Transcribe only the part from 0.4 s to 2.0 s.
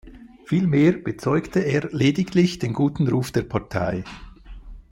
Vielmehr bezeugte er